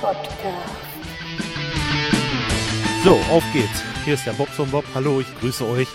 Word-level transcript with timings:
Podcast. 0.00 0.30
So, 3.04 3.12
auf 3.30 3.44
geht's. 3.52 3.82
Hier 4.04 4.14
ist 4.14 4.26
der 4.26 4.32
Bobson 4.32 4.70
Bob. 4.70 4.84
Hallo, 4.94 5.20
ich 5.20 5.40
grüße 5.40 5.66
euch. 5.66 5.88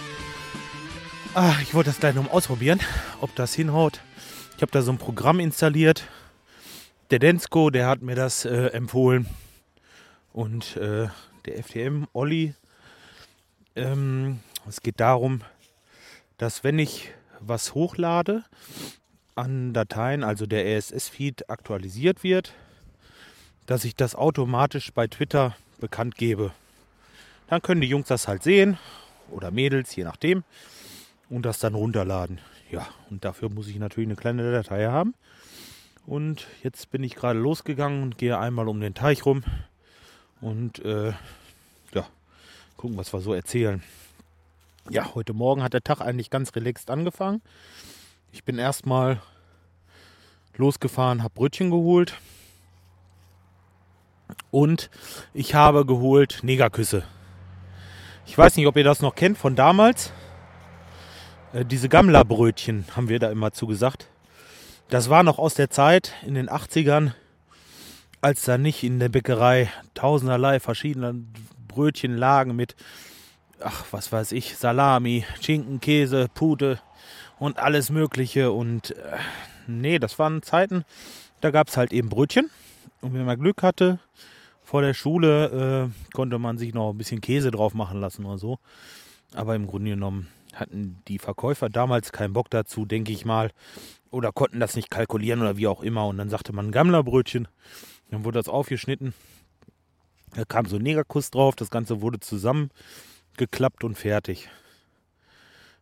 Ah, 1.34 1.56
ich 1.62 1.74
wollte 1.74 1.90
das 1.90 2.00
gleich 2.00 2.14
noch 2.16 2.24
mal 2.24 2.32
ausprobieren, 2.32 2.80
ob 3.22 3.36
das 3.36 3.54
hinhaut. 3.54 4.02
Ich 4.56 4.62
habe 4.62 4.72
da 4.72 4.82
so 4.82 4.92
ein 4.92 4.98
Programm 4.98 5.40
installiert. 5.40 6.08
Der 7.10 7.20
Densko, 7.20 7.72
der 7.72 7.88
hat 7.88 8.02
mir 8.02 8.16
das 8.16 8.46
äh, 8.46 8.68
empfohlen. 8.68 9.26
Und 10.32 10.78
äh, 10.78 11.08
der 11.46 11.64
FTM, 11.64 12.06
Olli. 12.14 12.54
Ähm, 13.76 14.40
es 14.68 14.82
geht 14.82 15.00
darum, 15.00 15.42
dass 16.38 16.64
wenn 16.64 16.80
ich 16.80 17.12
was 17.40 17.74
hochlade 17.74 18.44
an 19.34 19.74
Dateien, 19.74 20.24
also 20.24 20.46
der 20.46 20.78
RSS-Feed 20.78 21.50
aktualisiert 21.50 22.24
wird, 22.24 22.54
dass 23.66 23.84
ich 23.84 23.96
das 23.96 24.16
automatisch 24.16 24.92
bei 24.94 25.08
Twitter 25.08 25.56
bekannt 25.80 26.16
gebe. 26.16 26.52
Dann 27.48 27.62
können 27.62 27.82
die 27.82 27.88
Jungs 27.88 28.08
das 28.08 28.28
halt 28.28 28.44
sehen 28.44 28.78
oder 29.30 29.52
Mädels, 29.52 29.96
je 29.96 30.04
nachdem 30.04 30.44
und 31.30 31.46
das 31.46 31.60
dann 31.60 31.76
runterladen. 31.76 32.40
Ja, 32.72 32.88
und 33.10 33.26
dafür 33.26 33.50
muss 33.50 33.68
ich 33.68 33.78
natürlich 33.78 34.08
eine 34.08 34.16
kleine 34.16 34.52
Datei 34.52 34.88
haben. 34.88 35.14
Und 36.06 36.48
jetzt 36.64 36.92
bin 36.92 37.04
ich 37.04 37.16
gerade 37.16 37.40
losgegangen 37.40 38.04
und 38.04 38.18
gehe 38.18 38.38
einmal 38.38 38.68
um 38.68 38.80
den 38.80 38.94
Teich 38.94 39.26
rum 39.26 39.44
und 40.40 40.80
äh, 40.86 41.14
ja, 41.94 42.08
gucken, 42.78 42.98
was 42.98 43.12
wir 43.12 43.22
so 43.22 43.34
erzählen. 43.34 43.82
Ja, 44.90 45.16
heute 45.16 45.34
Morgen 45.34 45.64
hat 45.64 45.74
der 45.74 45.84
Tag 45.84 46.02
eigentlich 46.02 46.30
ganz 46.30 46.56
relaxed 46.56 46.92
angefangen. 46.92 47.42
Ich 48.32 48.44
bin 48.44 48.60
erstmal 48.60 49.20
losgefahren, 50.58 51.24
habe 51.24 51.34
Brötchen 51.34 51.72
geholt 51.72 52.16
und 54.56 54.90
ich 55.34 55.54
habe 55.54 55.86
geholt 55.86 56.40
Negerküsse. 56.42 57.04
Ich 58.26 58.38
weiß 58.38 58.56
nicht, 58.56 58.68
ob 58.68 58.78
ihr 58.78 58.86
das 58.86 59.02
noch 59.02 59.14
kennt 59.14 59.38
von 59.38 59.58
damals. 59.58 60.14
Äh, 61.52 61.66
diese 61.66 61.90
Gammlerbrötchen 61.90 62.86
haben 62.96 63.10
wir 63.10 63.20
da 63.20 63.30
immer 63.32 63.52
zugesagt. 63.52 64.08
Das 64.88 65.10
war 65.10 65.24
noch 65.24 65.40
aus 65.40 65.56
der 65.56 65.70
Zeit 65.70 66.14
in 66.26 66.36
den 66.36 66.50
80ern, 66.50 67.12
als 68.22 68.46
da 68.46 68.58
nicht 68.58 68.82
in 68.84 68.98
der 68.98 69.10
Bäckerei 69.10 69.70
tausenderlei 69.94 70.62
verschiedener 70.62 71.14
Brötchen 71.68 72.16
lagen 72.16 72.56
mit, 72.56 72.78
ach, 73.60 73.84
was 73.92 74.14
weiß 74.14 74.32
ich, 74.32 74.56
Salami, 74.56 75.26
Schinken, 75.42 75.82
Käse, 75.82 76.28
Pute 76.34 76.80
und 77.40 77.60
alles 77.60 77.90
Mögliche. 77.90 78.54
Und 78.54 78.92
äh, 78.92 79.18
nee, 79.68 80.00
das 80.00 80.18
waren 80.18 80.44
Zeiten, 80.44 80.86
da 81.42 81.52
gab 81.52 81.68
es 81.68 81.76
halt 81.76 81.92
eben 81.92 82.08
Brötchen. 82.08 82.50
Und 83.02 83.14
wenn 83.14 83.26
man 83.26 83.38
Glück 83.38 83.62
hatte, 83.62 84.00
vor 84.66 84.82
der 84.82 84.94
Schule 84.94 85.92
äh, 85.92 86.14
konnte 86.14 86.40
man 86.40 86.58
sich 86.58 86.74
noch 86.74 86.92
ein 86.92 86.98
bisschen 86.98 87.22
Käse 87.22 87.52
drauf 87.52 87.74
machen 87.74 88.02
lassen 88.02 88.26
oder 88.26 88.38
so. 88.38 88.60
Aber 89.34 89.56
im 89.56 89.68
Grunde 89.68 89.92
genommen 89.92 90.28
hatten 90.54 91.02
die 91.08 91.20
Verkäufer 91.20 91.70
damals 91.70 92.12
keinen 92.12 92.34
Bock 92.34 92.50
dazu, 92.50 92.86
denke 92.86 93.12
ich 93.12 93.26
mal, 93.26 93.52
oder 94.10 94.32
konnten 94.32 94.60
das 94.60 94.76
nicht 94.76 94.90
kalkulieren 94.90 95.42
oder 95.42 95.58
wie 95.58 95.68
auch 95.68 95.84
immer. 95.84 96.08
Und 96.08 96.18
dann 96.18 96.30
sagte 96.30 96.52
man 96.52 96.72
Gammlerbrötchen, 96.72 97.48
dann 98.10 98.26
wurde 98.26 98.40
das 98.40 98.50
aufgeschnitten, 98.50 99.14
da 100.34 100.46
kam 100.46 100.66
so 100.66 100.78
ein 100.78 100.82
Negerkuss 100.82 101.32
drauf, 101.32 101.56
das 101.56 101.70
Ganze 101.70 102.02
wurde 102.02 102.20
zusammengeklappt 102.20 103.84
und 103.84 103.96
fertig. 103.96 104.50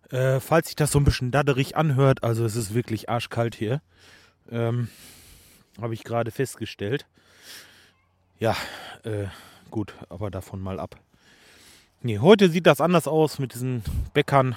Äh, 0.09 0.39
falls 0.39 0.67
sich 0.67 0.75
das 0.75 0.91
so 0.91 0.99
ein 0.99 1.05
bisschen 1.05 1.31
dadderig 1.31 1.75
anhört, 1.75 2.23
also 2.23 2.45
es 2.45 2.55
ist 2.55 2.73
wirklich 2.73 3.09
arschkalt 3.09 3.55
hier, 3.55 3.81
ähm, 4.51 4.89
habe 5.81 5.93
ich 5.93 6.03
gerade 6.03 6.31
festgestellt. 6.31 7.07
Ja, 8.39 8.55
äh, 9.03 9.25
gut, 9.71 9.93
aber 10.09 10.31
davon 10.31 10.59
mal 10.59 10.79
ab. 10.79 10.95
Nee, 12.01 12.19
heute 12.19 12.49
sieht 12.49 12.67
das 12.67 12.81
anders 12.81 13.07
aus 13.07 13.39
mit 13.39 13.53
diesen 13.53 13.83
Bäckern. 14.13 14.55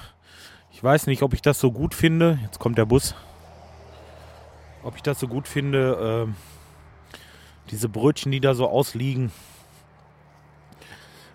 Ich 0.73 0.83
weiß 0.83 1.07
nicht, 1.07 1.23
ob 1.23 1.33
ich 1.33 1.43
das 1.43 1.61
so 1.61 1.71
gut 1.71 1.95
finde. 1.95 2.39
Jetzt 2.43 2.59
kommt 2.59 2.79
der 2.79 2.87
Bus. 2.87 3.15
Ob 4.83 4.97
ich 4.97 5.03
das 5.03 5.21
so 5.21 5.29
gut 5.29 5.47
finde. 5.47 6.27
Äh, 6.29 7.71
diese 7.71 7.89
Brötchen, 7.89 8.33
die 8.33 8.41
da 8.41 8.55
so 8.55 8.69
ausliegen. 8.69 9.33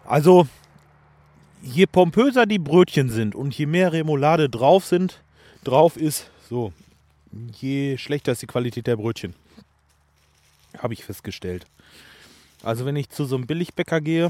Also, 0.05 0.47
je 1.61 1.85
pompöser 1.85 2.45
die 2.45 2.59
Brötchen 2.59 3.09
sind 3.09 3.35
und 3.35 3.57
je 3.57 3.65
mehr 3.65 3.93
Remoulade 3.93 4.49
drauf 4.49 4.85
sind, 4.85 5.21
drauf 5.63 5.95
ist, 5.95 6.29
so, 6.49 6.73
je 7.59 7.97
schlechter 7.97 8.33
ist 8.33 8.41
die 8.41 8.47
Qualität 8.47 8.87
der 8.87 8.97
Brötchen. 8.97 9.35
Habe 10.77 10.93
ich 10.93 11.03
festgestellt. 11.03 11.65
Also 12.63 12.85
wenn 12.85 12.95
ich 12.95 13.09
zu 13.09 13.25
so 13.25 13.35
einem 13.35 13.47
Billigbäcker 13.47 14.01
gehe, 14.01 14.29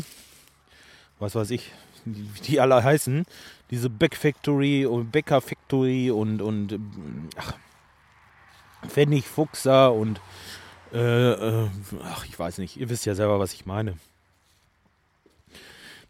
was 1.19 1.35
weiß 1.35 1.51
ich, 1.51 1.71
wie 2.05 2.41
die 2.41 2.59
alle 2.59 2.83
heißen, 2.83 3.25
diese 3.69 3.89
Back 3.89 4.15
Factory 4.15 4.85
und 4.85 5.11
Bäcker 5.11 5.41
Factory 5.41 6.11
und, 6.11 6.41
und 6.41 6.79
ach, 7.37 7.53
Pfennig 8.87 9.27
Fuchser 9.27 9.93
und 9.93 10.19
äh, 10.93 11.31
äh, 11.31 11.69
ach, 12.03 12.25
ich 12.25 12.37
weiß 12.37 12.57
nicht, 12.57 12.77
ihr 12.77 12.89
wisst 12.89 13.05
ja 13.05 13.15
selber, 13.15 13.39
was 13.39 13.53
ich 13.53 13.65
meine. 13.65 13.97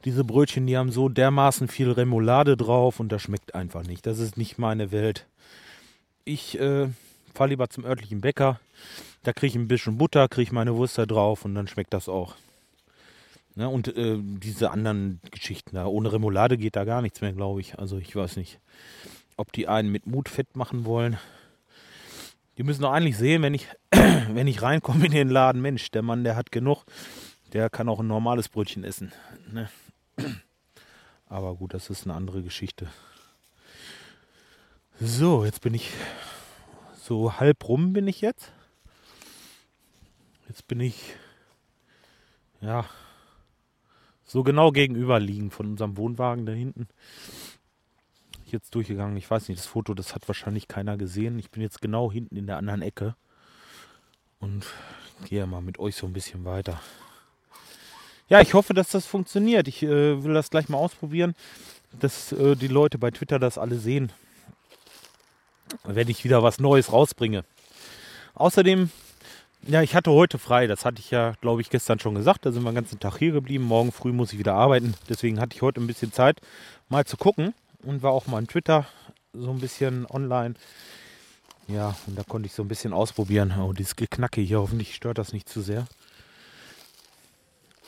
Diese 0.05 0.23
Brötchen, 0.23 0.65
die 0.65 0.77
haben 0.77 0.91
so 0.91 1.09
dermaßen 1.09 1.67
viel 1.67 1.91
Remoulade 1.91 2.57
drauf 2.57 2.99
und 2.99 3.11
das 3.11 3.21
schmeckt 3.21 3.53
einfach 3.53 3.83
nicht. 3.83 4.07
Das 4.07 4.17
ist 4.17 4.37
nicht 4.37 4.57
meine 4.57 4.91
Welt. 4.91 5.27
Ich 6.25 6.59
äh, 6.59 6.87
fahre 7.35 7.49
lieber 7.49 7.69
zum 7.69 7.85
örtlichen 7.85 8.21
Bäcker. 8.21 8.59
Da 9.23 9.33
kriege 9.33 9.51
ich 9.51 9.55
ein 9.55 9.67
bisschen 9.67 9.97
Butter, 9.97 10.27
kriege 10.27 10.43
ich 10.43 10.51
meine 10.51 10.75
Wurst 10.75 10.97
da 10.97 11.05
drauf 11.05 11.45
und 11.45 11.53
dann 11.55 11.67
schmeckt 11.67 11.93
das 11.93 12.09
auch. 12.09 12.35
Ne, 13.55 13.67
und 13.67 13.95
äh, 13.95 14.17
diese 14.19 14.71
anderen 14.71 15.19
Geschichten 15.29 15.75
da, 15.75 15.85
ohne 15.85 16.13
Remoulade 16.13 16.57
geht 16.57 16.77
da 16.77 16.85
gar 16.85 17.01
nichts 17.01 17.19
mehr, 17.19 17.33
glaube 17.33 17.59
ich. 17.59 17.77
Also 17.77 17.97
ich 17.97 18.15
weiß 18.15 18.37
nicht, 18.37 18.59
ob 19.35 19.51
die 19.51 19.67
einen 19.67 19.91
mit 19.91 20.07
Mut 20.07 20.29
fett 20.29 20.55
machen 20.55 20.85
wollen. 20.85 21.17
Die 22.57 22.63
müssen 22.63 22.81
doch 22.81 22.93
eigentlich 22.93 23.17
sehen, 23.17 23.41
wenn 23.41 23.53
ich, 23.53 23.67
wenn 23.91 24.47
ich 24.47 24.61
reinkomme 24.61 25.05
in 25.05 25.11
den 25.11 25.29
Laden, 25.29 25.61
Mensch, 25.61 25.91
der 25.91 26.01
Mann, 26.01 26.23
der 26.23 26.35
hat 26.35 26.51
genug, 26.51 26.85
der 27.51 27.69
kann 27.69 27.89
auch 27.89 27.99
ein 27.99 28.07
normales 28.07 28.47
Brötchen 28.47 28.85
essen. 28.85 29.11
Ne? 29.51 29.69
Aber 31.27 31.55
gut, 31.55 31.73
das 31.73 31.89
ist 31.89 32.05
eine 32.05 32.13
andere 32.13 32.43
Geschichte. 32.43 32.87
So, 34.99 35.43
jetzt 35.43 35.61
bin 35.61 35.73
ich 35.73 35.89
so 36.95 37.39
halb 37.39 37.67
rum 37.67 37.91
bin 37.91 38.07
ich 38.07 38.21
jetzt. 38.21 38.53
Jetzt 40.51 40.67
bin 40.67 40.81
ich 40.81 41.13
ja 42.59 42.83
so 44.25 44.43
genau 44.43 44.73
gegenüber 44.73 45.17
liegen 45.17 45.49
von 45.49 45.65
unserem 45.65 45.95
Wohnwagen 45.95 46.45
da 46.45 46.51
hinten. 46.51 46.89
Jetzt 48.43 48.75
durchgegangen. 48.75 49.15
Ich 49.15 49.31
weiß 49.31 49.47
nicht, 49.47 49.61
das 49.61 49.65
Foto, 49.67 49.93
das 49.93 50.13
hat 50.13 50.27
wahrscheinlich 50.27 50.67
keiner 50.67 50.97
gesehen. 50.97 51.39
Ich 51.39 51.51
bin 51.51 51.61
jetzt 51.61 51.81
genau 51.81 52.11
hinten 52.11 52.35
in 52.35 52.47
der 52.47 52.57
anderen 52.57 52.81
Ecke 52.81 53.15
und 54.41 54.65
gehe 55.23 55.47
mal 55.47 55.61
mit 55.61 55.79
euch 55.79 55.95
so 55.95 56.05
ein 56.05 56.11
bisschen 56.11 56.43
weiter. 56.43 56.81
Ja, 58.27 58.41
ich 58.41 58.53
hoffe, 58.53 58.73
dass 58.73 58.89
das 58.89 59.05
funktioniert. 59.05 59.69
Ich 59.69 59.81
äh, 59.83 60.21
will 60.21 60.33
das 60.33 60.49
gleich 60.49 60.67
mal 60.67 60.79
ausprobieren, 60.79 61.33
dass 61.97 62.33
äh, 62.33 62.57
die 62.57 62.67
Leute 62.67 62.97
bei 62.97 63.11
Twitter 63.11 63.39
das 63.39 63.57
alle 63.57 63.77
sehen, 63.77 64.11
wenn 65.85 66.09
ich 66.09 66.25
wieder 66.25 66.43
was 66.43 66.59
Neues 66.59 66.91
rausbringe. 66.91 67.45
Außerdem 68.33 68.91
ja, 69.67 69.81
ich 69.81 69.95
hatte 69.95 70.11
heute 70.11 70.37
frei. 70.37 70.67
Das 70.67 70.85
hatte 70.85 70.99
ich 70.99 71.11
ja, 71.11 71.33
glaube 71.41 71.61
ich, 71.61 71.69
gestern 71.69 71.99
schon 71.99 72.15
gesagt. 72.15 72.45
Da 72.45 72.51
sind 72.51 72.63
wir 72.63 72.71
den 72.71 72.75
ganzen 72.75 72.99
Tag 72.99 73.17
hier 73.17 73.31
geblieben. 73.31 73.63
Morgen 73.63 73.91
früh 73.91 74.11
muss 74.11 74.33
ich 74.33 74.39
wieder 74.39 74.55
arbeiten. 74.55 74.95
Deswegen 75.09 75.39
hatte 75.39 75.55
ich 75.55 75.61
heute 75.61 75.81
ein 75.81 75.87
bisschen 75.87 76.11
Zeit, 76.11 76.41
mal 76.89 77.05
zu 77.05 77.17
gucken. 77.17 77.53
Und 77.83 78.03
war 78.03 78.11
auch 78.11 78.27
mal 78.27 78.39
in 78.39 78.47
Twitter 78.47 78.85
so 79.33 79.49
ein 79.49 79.59
bisschen 79.59 80.05
online. 80.05 80.55
Ja, 81.67 81.95
und 82.07 82.17
da 82.17 82.23
konnte 82.23 82.47
ich 82.47 82.53
so 82.53 82.63
ein 82.63 82.67
bisschen 82.67 82.93
ausprobieren. 82.93 83.53
Oh, 83.59 83.73
dieses 83.73 83.95
Geknacke 83.95 84.41
hier. 84.41 84.59
Hoffentlich 84.59 84.95
stört 84.95 85.17
das 85.17 85.33
nicht 85.33 85.49
zu 85.49 85.61
sehr. 85.61 85.85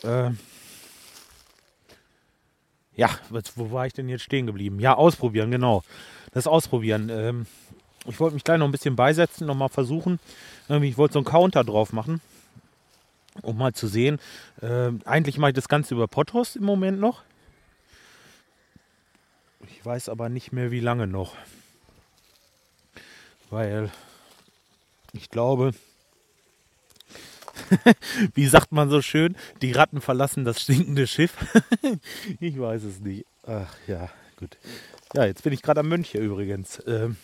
Äh, 0.03 0.31
ja, 2.95 3.09
wo 3.55 3.71
war 3.71 3.87
ich 3.87 3.93
denn 3.93 4.09
jetzt 4.09 4.23
stehen 4.23 4.45
geblieben? 4.45 4.79
Ja, 4.79 4.95
ausprobieren, 4.95 5.51
genau. 5.51 5.83
Das 6.31 6.47
Ausprobieren. 6.47 7.09
Ähm, 7.09 7.45
ich 8.05 8.19
wollte 8.19 8.33
mich 8.33 8.43
gleich 8.43 8.59
noch 8.59 8.67
ein 8.67 8.71
bisschen 8.71 8.95
beisetzen, 8.95 9.47
noch 9.47 9.55
mal 9.55 9.69
versuchen. 9.69 10.19
Ich 10.69 10.97
wollte 10.97 11.13
so 11.13 11.19
einen 11.19 11.25
Counter 11.25 11.63
drauf 11.63 11.93
machen, 11.93 12.21
um 13.41 13.57
mal 13.57 13.73
zu 13.73 13.87
sehen. 13.87 14.19
Äh, 14.61 14.91
eigentlich 15.05 15.37
mache 15.37 15.51
ich 15.51 15.55
das 15.55 15.69
Ganze 15.69 15.93
über 15.93 16.07
Potros 16.07 16.55
im 16.55 16.63
Moment 16.63 16.99
noch. 16.99 17.23
Ich 19.69 19.85
weiß 19.85 20.09
aber 20.09 20.29
nicht 20.29 20.51
mehr, 20.51 20.71
wie 20.71 20.79
lange 20.79 21.07
noch. 21.07 21.35
Weil 23.49 23.91
ich 25.13 25.29
glaube, 25.29 25.73
wie 28.33 28.47
sagt 28.47 28.71
man 28.71 28.89
so 28.89 29.01
schön, 29.01 29.35
die 29.61 29.71
Ratten 29.71 30.01
verlassen 30.01 30.43
das 30.43 30.61
stinkende 30.61 31.07
Schiff. 31.07 31.35
ich 32.39 32.59
weiß 32.59 32.83
es 32.83 32.99
nicht. 32.99 33.25
Ach 33.45 33.73
ja, 33.87 34.09
gut. 34.37 34.57
Ja, 35.13 35.25
jetzt 35.25 35.43
bin 35.43 35.53
ich 35.53 35.61
gerade 35.61 35.81
am 35.81 35.89
Mönche 35.89 36.17
übrigens. 36.17 36.81
Ähm, 36.87 37.17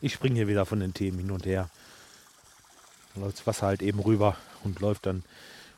ich 0.00 0.12
springe 0.12 0.36
hier 0.36 0.48
wieder 0.48 0.66
von 0.66 0.80
den 0.80 0.94
Themen 0.94 1.18
hin 1.18 1.30
und 1.30 1.46
her. 1.46 1.68
Da 3.14 3.22
läuft 3.22 3.38
das 3.38 3.46
Wasser 3.46 3.66
halt 3.66 3.82
eben 3.82 4.00
rüber 4.00 4.36
und 4.64 4.80
läuft 4.80 5.06
dann, 5.06 5.24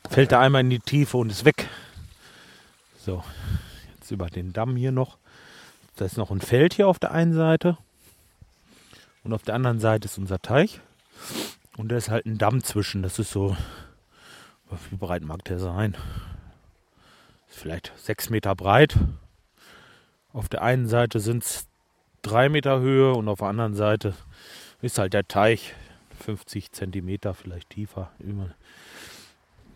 fällt 0.09 0.31
da 0.31 0.41
einmal 0.41 0.61
in 0.61 0.69
die 0.69 0.79
Tiefe 0.79 1.17
und 1.17 1.31
ist 1.31 1.45
weg. 1.45 1.69
So, 3.05 3.23
jetzt 3.95 4.11
über 4.11 4.29
den 4.29 4.53
Damm 4.53 4.75
hier 4.75 4.91
noch. 4.91 5.17
Da 5.95 6.05
ist 6.05 6.17
noch 6.17 6.31
ein 6.31 6.41
Feld 6.41 6.73
hier 6.73 6.87
auf 6.87 6.99
der 6.99 7.11
einen 7.11 7.33
Seite. 7.33 7.77
Und 9.23 9.33
auf 9.33 9.43
der 9.43 9.55
anderen 9.55 9.79
Seite 9.79 10.05
ist 10.05 10.17
unser 10.17 10.41
Teich. 10.41 10.79
Und 11.77 11.89
da 11.89 11.97
ist 11.97 12.09
halt 12.09 12.25
ein 12.25 12.37
Damm 12.37 12.63
zwischen. 12.63 13.03
Das 13.03 13.19
ist 13.19 13.31
so, 13.31 13.55
wie 14.89 14.95
breit 14.97 15.23
mag 15.23 15.43
der 15.45 15.59
sein? 15.59 15.95
Vielleicht 17.47 17.91
sechs 17.97 18.29
Meter 18.29 18.55
breit. 18.55 18.95
Auf 20.33 20.49
der 20.49 20.61
einen 20.61 20.87
Seite 20.87 21.19
sind 21.19 21.43
es 21.43 21.68
drei 22.21 22.49
Meter 22.49 22.79
Höhe 22.79 23.13
und 23.13 23.27
auf 23.27 23.39
der 23.39 23.47
anderen 23.47 23.73
Seite 23.73 24.13
ist 24.81 24.97
halt 24.97 25.13
der 25.13 25.27
Teich 25.27 25.73
50 26.19 26.71
Zentimeter 26.71 27.33
vielleicht 27.33 27.69
tiefer. 27.69 28.11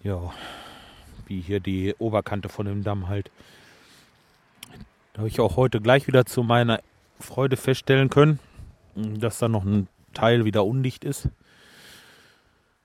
Ja, 0.04 0.34
wie 1.28 1.42
hier 1.42 1.60
die 1.60 1.95
Oberkante 2.00 2.50
von 2.50 2.66
dem 2.66 2.84
Damm 2.84 3.07
halt. 3.07 3.31
Da 5.13 5.19
habe 5.19 5.28
ich 5.28 5.40
auch 5.40 5.56
heute 5.56 5.80
gleich 5.80 6.07
wieder 6.07 6.25
zu 6.25 6.44
meiner 6.44 6.81
Freude 7.19 7.56
feststellen 7.56 8.10
können, 8.10 8.40
dass 8.96 9.39
da 9.39 9.48
noch 9.48 9.63
ein 9.63 9.88
Teil 10.13 10.46
wieder 10.46 10.66
undicht 10.66 11.06
ist. 11.06 11.30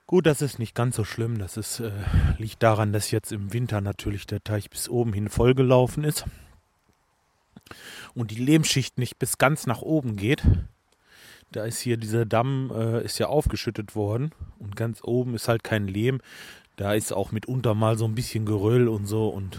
Gut, 0.07 0.25
das 0.25 0.41
ist 0.41 0.57
nicht 0.57 0.73
ganz 0.73 0.95
so 0.95 1.03
schlimm. 1.03 1.37
Das 1.37 1.57
ist, 1.57 1.81
äh, 1.81 1.91
liegt 2.37 2.63
daran, 2.63 2.93
dass 2.93 3.11
jetzt 3.11 3.31
im 3.31 3.53
Winter 3.53 3.79
natürlich 3.81 4.25
der 4.25 4.43
Teich 4.43 4.69
bis 4.69 4.89
oben 4.89 5.13
hin 5.13 5.29
vollgelaufen 5.29 6.03
ist 6.03 6.25
und 8.13 8.31
die 8.31 8.43
Lehmschicht 8.43 8.97
nicht 8.97 9.19
bis 9.19 9.37
ganz 9.37 9.67
nach 9.67 9.81
oben 9.81 10.15
geht. 10.15 10.43
Da 11.51 11.65
ist 11.65 11.79
hier 11.79 11.97
dieser 11.97 12.25
Damm 12.25 12.71
äh, 12.73 13.03
ist 13.03 13.17
ja 13.17 13.27
aufgeschüttet 13.27 13.95
worden 13.95 14.31
und 14.59 14.75
ganz 14.75 15.03
oben 15.03 15.33
ist 15.33 15.47
halt 15.47 15.63
kein 15.63 15.87
Lehm. 15.87 16.21
Da 16.75 16.93
ist 16.93 17.11
auch 17.11 17.31
mitunter 17.31 17.73
mal 17.73 17.97
so 17.97 18.05
ein 18.05 18.15
bisschen 18.15 18.45
Geröll 18.45 18.87
und 18.87 19.05
so 19.05 19.27
und 19.27 19.57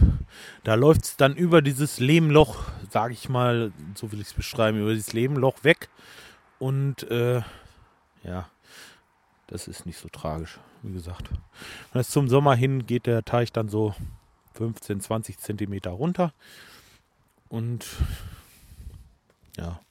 da 0.63 0.73
läuft 0.75 1.03
es 1.03 1.17
dann 1.17 1.35
über 1.35 1.61
dieses 1.61 1.99
Lehmloch, 1.99 2.63
sage 2.89 3.13
ich 3.13 3.29
mal, 3.29 3.71
so 3.93 4.11
will 4.11 4.21
ich 4.21 4.27
es 4.27 4.33
beschreiben, 4.33 4.81
über 4.81 4.91
dieses 4.91 5.13
Lehmloch 5.13 5.63
weg 5.63 5.89
und 6.57 7.03
äh, 7.11 7.41
ja, 8.23 8.49
das 9.47 9.67
ist 9.67 9.85
nicht 9.85 9.97
so 9.97 10.07
tragisch, 10.09 10.59
wie 10.81 10.93
gesagt. 10.93 11.29
Und 11.93 12.05
zum 12.05 12.29
Sommer 12.29 12.55
hin 12.55 12.85
geht 12.85 13.05
der 13.05 13.23
Teich 13.23 13.51
dann 13.51 13.67
so 13.67 13.93
15, 14.53 15.01
20 15.01 15.37
Zentimeter 15.37 15.91
runter. 15.91 16.33
Und 17.51 17.85
ja, 19.57 19.81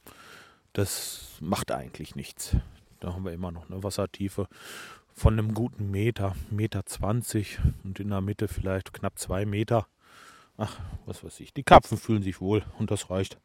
das 0.72 1.36
macht 1.40 1.70
eigentlich 1.72 2.16
nichts. 2.16 2.56
Da 3.00 3.12
haben 3.12 3.26
wir 3.26 3.32
immer 3.32 3.52
noch 3.52 3.68
eine 3.68 3.82
Wassertiefe 3.82 4.48
von 5.12 5.34
einem 5.34 5.52
guten 5.52 5.90
Meter, 5.90 6.34
Meter 6.50 6.86
20 6.86 7.58
und 7.84 8.00
in 8.00 8.08
der 8.08 8.22
Mitte 8.22 8.48
vielleicht 8.48 8.94
knapp 8.94 9.18
zwei 9.18 9.44
Meter. 9.44 9.86
Ach, 10.56 10.78
was 11.04 11.22
weiß 11.22 11.38
ich. 11.40 11.52
Die 11.52 11.62
Karpfen 11.62 11.98
fühlen 11.98 12.22
sich 12.22 12.40
wohl 12.40 12.64
und 12.78 12.90
das 12.90 13.10
reicht. 13.10 13.38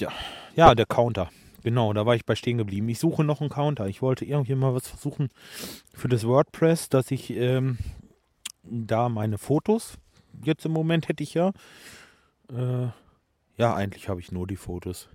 Ja, 0.00 0.10
ja, 0.56 0.74
der 0.74 0.86
Counter. 0.86 1.30
Genau, 1.62 1.92
da 1.92 2.06
war 2.06 2.16
ich 2.16 2.26
bei 2.26 2.34
stehen 2.34 2.58
geblieben. 2.58 2.88
Ich 2.88 2.98
suche 2.98 3.22
noch 3.22 3.40
einen 3.40 3.50
Counter. 3.50 3.86
Ich 3.86 4.02
wollte 4.02 4.24
irgendwie 4.24 4.56
mal 4.56 4.74
was 4.74 4.88
versuchen 4.88 5.28
für 5.94 6.08
das 6.08 6.26
WordPress, 6.26 6.88
dass 6.88 7.12
ich 7.12 7.30
ähm, 7.30 7.78
da 8.64 9.08
meine 9.08 9.38
Fotos, 9.38 9.96
jetzt 10.42 10.66
im 10.66 10.72
Moment 10.72 11.08
hätte 11.08 11.22
ich 11.22 11.34
ja, 11.34 11.52
äh, 12.52 12.88
ja, 13.56 13.74
eigentlich 13.74 14.08
habe 14.08 14.20
ich 14.20 14.32
nur 14.32 14.46
die 14.46 14.56
Fotos. 14.56 15.08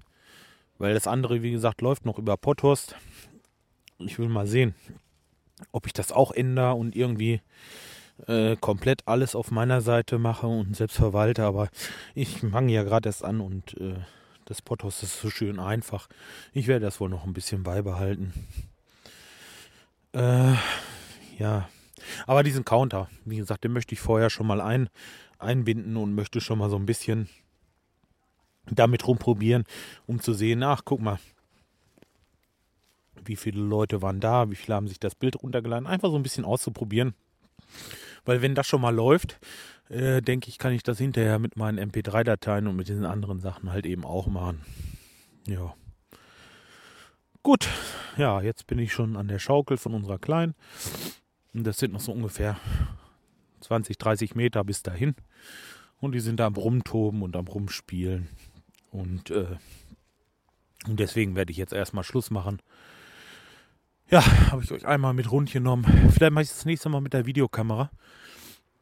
Weil 0.77 0.93
das 0.93 1.07
andere, 1.07 1.43
wie 1.43 1.51
gesagt, 1.51 1.81
läuft 1.81 2.05
noch 2.05 2.17
über 2.17 2.35
Potthorst. 2.37 2.95
Ich 3.99 4.19
will 4.19 4.27
mal 4.27 4.47
sehen, 4.47 4.75
ob 5.71 5.87
ich 5.87 5.93
das 5.93 6.11
auch 6.11 6.31
ändere 6.31 6.73
und 6.73 6.95
irgendwie 6.95 7.41
äh, 8.27 8.55
komplett 8.57 9.07
alles 9.07 9.35
auf 9.35 9.51
meiner 9.51 9.81
Seite 9.81 10.17
mache 10.17 10.47
und 10.47 10.75
selbst 10.75 10.97
verwalte. 10.97 11.43
Aber 11.45 11.69
ich 12.15 12.39
fange 12.39 12.73
ja 12.73 12.83
gerade 12.83 13.09
erst 13.09 13.23
an 13.23 13.39
und 13.39 13.79
äh, 13.79 13.95
das 14.45 14.61
Pothaus 14.61 15.03
ist 15.03 15.21
so 15.21 15.29
schön 15.29 15.59
einfach. 15.59 16.09
Ich 16.51 16.67
werde 16.67 16.85
das 16.85 16.99
wohl 16.99 17.09
noch 17.09 17.23
ein 17.23 17.33
bisschen 17.33 17.63
beibehalten. 17.63 18.33
Äh, 20.13 20.53
ja. 21.39 21.69
Aber 22.27 22.43
diesen 22.43 22.65
Counter, 22.65 23.09
wie 23.23 23.37
gesagt, 23.37 23.63
den 23.63 23.71
möchte 23.71 23.93
ich 23.93 24.01
vorher 24.01 24.29
schon 24.29 24.47
mal 24.47 24.59
ein, 24.59 24.89
einbinden 25.43 25.97
und 25.97 26.15
möchte 26.15 26.41
schon 26.41 26.57
mal 26.57 26.69
so 26.69 26.75
ein 26.75 26.85
bisschen 26.85 27.29
damit 28.65 29.07
rumprobieren, 29.07 29.65
um 30.07 30.19
zu 30.19 30.33
sehen, 30.33 30.63
ach, 30.63 30.81
guck 30.85 31.01
mal, 31.01 31.19
wie 33.25 33.35
viele 33.35 33.61
Leute 33.61 34.01
waren 34.01 34.19
da, 34.19 34.49
wie 34.49 34.55
viele 34.55 34.75
haben 34.75 34.87
sich 34.87 34.99
das 34.99 35.15
Bild 35.15 35.41
runtergeladen, 35.41 35.87
einfach 35.87 36.09
so 36.09 36.15
ein 36.15 36.23
bisschen 36.23 36.45
auszuprobieren. 36.45 37.13
Weil 38.25 38.41
wenn 38.41 38.55
das 38.55 38.67
schon 38.67 38.81
mal 38.81 38.95
läuft, 38.95 39.39
äh, 39.89 40.21
denke 40.21 40.49
ich, 40.49 40.57
kann 40.57 40.73
ich 40.73 40.83
das 40.83 40.97
hinterher 40.97 41.39
mit 41.39 41.57
meinen 41.57 41.79
MP3-Dateien 41.91 42.67
und 42.67 42.75
mit 42.75 42.87
diesen 42.87 43.05
anderen 43.05 43.39
Sachen 43.39 43.71
halt 43.71 43.85
eben 43.85 44.05
auch 44.05 44.27
machen. 44.27 44.61
Ja. 45.47 45.73
Gut, 47.41 47.67
ja, 48.17 48.41
jetzt 48.41 48.67
bin 48.67 48.79
ich 48.79 48.93
schon 48.93 49.17
an 49.17 49.27
der 49.27 49.39
Schaukel 49.39 49.77
von 49.77 49.93
unserer 49.93 50.19
Kleinen. 50.19 50.55
Und 51.53 51.65
das 51.65 51.77
sind 51.77 51.93
noch 51.93 51.99
so 51.99 52.13
ungefähr 52.13 52.57
20, 53.63 53.97
30 53.97 54.35
Meter 54.35 54.63
bis 54.63 54.83
dahin. 54.83 55.15
Und 55.99 56.13
die 56.13 56.19
sind 56.19 56.39
da 56.39 56.47
am 56.47 56.55
Rumtoben 56.55 57.21
und 57.21 57.35
am 57.35 57.47
Rumspielen. 57.47 58.27
Und, 58.91 59.31
äh, 59.31 59.57
und 60.87 60.99
deswegen 60.99 61.35
werde 61.35 61.51
ich 61.51 61.57
jetzt 61.57 61.73
erstmal 61.73 62.03
Schluss 62.03 62.29
machen. 62.29 62.61
Ja, 64.09 64.23
habe 64.51 64.63
ich 64.63 64.71
euch 64.71 64.85
einmal 64.85 65.13
mit 65.13 65.31
rund 65.31 65.51
genommen. 65.51 65.85
Vielleicht 66.11 66.33
mache 66.33 66.43
ich 66.43 66.49
das 66.49 66.65
nächste 66.65 66.89
Mal 66.89 67.01
mit 67.01 67.13
der 67.13 67.25
Videokamera. 67.25 67.89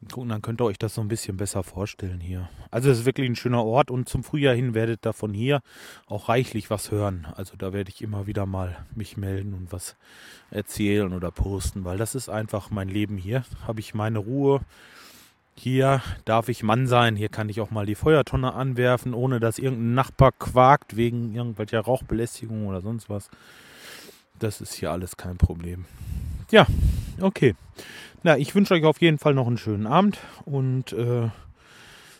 Gucken, 0.09 0.29
dann 0.29 0.41
könnt 0.41 0.59
ihr 0.59 0.65
euch 0.65 0.79
das 0.79 0.95
so 0.95 1.01
ein 1.01 1.07
bisschen 1.07 1.37
besser 1.37 1.63
vorstellen 1.63 2.19
hier. 2.19 2.49
Also 2.71 2.89
es 2.89 2.99
ist 2.99 3.05
wirklich 3.05 3.29
ein 3.29 3.35
schöner 3.35 3.63
Ort 3.63 3.91
und 3.91 4.09
zum 4.09 4.23
Frühjahr 4.23 4.55
hin 4.55 4.73
werdet 4.73 5.05
ihr 5.05 5.13
von 5.13 5.33
hier 5.33 5.61
auch 6.07 6.27
reichlich 6.27 6.69
was 6.69 6.89
hören. 6.89 7.27
Also 7.35 7.55
da 7.55 7.71
werde 7.71 7.91
ich 7.91 8.01
immer 8.01 8.25
wieder 8.25 8.45
mal 8.45 8.83
mich 8.95 9.15
melden 9.15 9.53
und 9.53 9.71
was 9.71 9.95
erzählen 10.49 11.13
oder 11.13 11.29
posten, 11.29 11.85
weil 11.85 11.97
das 11.97 12.15
ist 12.15 12.29
einfach 12.29 12.71
mein 12.71 12.89
Leben 12.89 13.17
hier. 13.17 13.45
Habe 13.67 13.79
ich 13.79 13.93
meine 13.93 14.19
Ruhe. 14.19 14.61
Hier 15.55 16.01
darf 16.25 16.49
ich 16.49 16.63
Mann 16.63 16.87
sein. 16.87 17.15
Hier 17.15 17.29
kann 17.29 17.49
ich 17.49 17.61
auch 17.61 17.69
mal 17.69 17.85
die 17.85 17.95
Feuertonne 17.95 18.53
anwerfen, 18.53 19.13
ohne 19.13 19.39
dass 19.39 19.59
irgendein 19.59 19.93
Nachbar 19.93 20.31
quakt 20.31 20.97
wegen 20.97 21.35
irgendwelcher 21.35 21.81
Rauchbelästigung 21.81 22.65
oder 22.65 22.81
sonst 22.81 23.09
was. 23.09 23.29
Das 24.39 24.61
ist 24.61 24.73
hier 24.73 24.91
alles 24.91 25.15
kein 25.15 25.37
Problem. 25.37 25.85
Ja, 26.51 26.67
okay. 27.21 27.55
Na, 28.23 28.37
ich 28.37 28.53
wünsche 28.53 28.73
euch 28.73 28.83
auf 28.83 28.99
jeden 28.99 29.17
Fall 29.17 29.33
noch 29.33 29.47
einen 29.47 29.57
schönen 29.57 29.87
Abend 29.87 30.19
und 30.43 30.91
äh, 30.91 31.29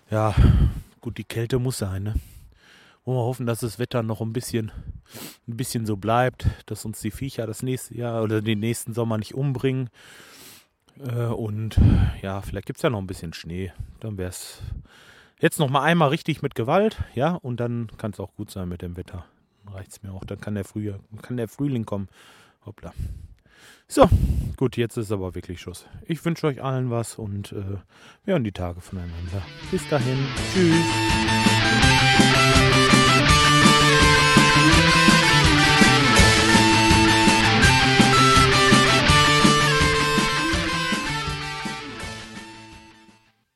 ja, 0.09 0.33
gut, 1.01 1.17
die 1.17 1.25
Kälte 1.25 1.59
muss 1.59 1.77
sein, 1.79 2.03
ne? 2.03 2.15
Wollen 3.03 3.17
wir 3.17 3.23
hoffen, 3.23 3.45
dass 3.45 3.59
das 3.59 3.77
Wetter 3.77 4.03
noch 4.03 4.21
ein 4.21 4.31
bisschen, 4.31 4.71
ein 5.47 5.57
bisschen 5.57 5.85
so 5.85 5.97
bleibt, 5.97 6.47
dass 6.67 6.85
uns 6.85 7.01
die 7.01 7.11
Viecher 7.11 7.45
das 7.45 7.61
nächste 7.61 7.97
Jahr 7.97 8.23
oder 8.23 8.41
den 8.41 8.59
nächsten 8.59 8.93
Sommer 8.93 9.17
nicht 9.17 9.33
umbringen. 9.33 9.89
Äh, 10.99 11.25
und 11.25 11.77
ja, 12.21 12.41
vielleicht 12.41 12.67
gibt 12.67 12.77
es 12.77 12.83
ja 12.83 12.89
noch 12.89 12.99
ein 12.99 13.07
bisschen 13.07 13.33
Schnee. 13.33 13.73
Dann 13.99 14.17
wäre 14.17 14.29
es 14.29 14.61
jetzt 15.41 15.59
noch 15.59 15.69
mal 15.69 15.81
einmal 15.81 16.07
richtig 16.07 16.41
mit 16.41 16.55
Gewalt, 16.55 17.03
ja, 17.15 17.33
und 17.33 17.59
dann 17.59 17.89
kann 17.97 18.11
es 18.11 18.19
auch 18.19 18.33
gut 18.35 18.49
sein 18.49 18.69
mit 18.69 18.81
dem 18.81 18.95
Wetter. 18.95 19.25
Reicht 19.65 19.91
es 19.91 20.03
mir 20.03 20.13
auch. 20.13 20.23
Dann 20.23 20.39
kann 20.39 20.55
der 20.55 20.63
Frühjahr, 20.63 20.99
kann 21.21 21.35
der 21.35 21.49
Frühling 21.49 21.85
kommen. 21.85 22.07
Hoppla. 22.65 22.93
So, 23.87 24.07
gut, 24.57 24.77
jetzt 24.77 24.97
ist 24.97 25.11
aber 25.11 25.35
wirklich 25.35 25.59
Schluss. 25.61 25.85
Ich 26.05 26.23
wünsche 26.23 26.47
euch 26.47 26.63
allen 26.63 26.89
was 26.89 27.15
und 27.15 27.51
äh, 27.51 27.77
wir 28.23 28.33
hören 28.33 28.43
die 28.43 28.51
Tage 28.51 28.81
voneinander. 28.81 29.41
Bis 29.69 29.87
dahin, 29.89 30.17
tschüss. 30.53 30.85